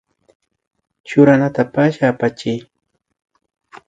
[1.07, 2.59] Churanata pallay apachiy